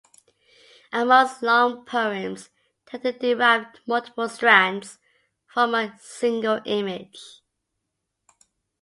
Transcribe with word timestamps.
Ammons's 0.91 1.43
long 1.43 1.85
poems 1.85 2.49
tend 2.87 3.03
to 3.03 3.11
derive 3.11 3.67
multiple 3.85 4.27
strands 4.27 4.97
from 5.45 5.75
a 5.75 5.95
single 5.99 6.59
image. 6.65 7.43